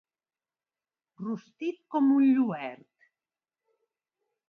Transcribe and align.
Rostit 1.27 1.79
com 1.97 2.09
un 2.17 2.27
lluert. 2.39 2.91